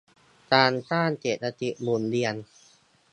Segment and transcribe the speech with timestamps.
[0.53, 2.35] การสร้างเศรษฐกิจหมุนเวียน